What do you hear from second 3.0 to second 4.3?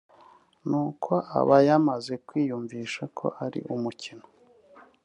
ko ari umukino